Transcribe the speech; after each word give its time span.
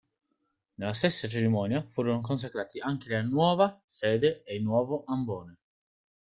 Nella 0.79 0.93
stessa 0.93 1.27
cerimonia 1.27 1.83
furono 1.83 2.21
consacrati 2.21 2.79
anche 2.79 3.07
la 3.09 3.21
nuova 3.21 3.79
sede 3.85 4.41
ed 4.45 4.55
il 4.57 4.63
nuovo 4.63 5.03
ambone. 5.05 5.57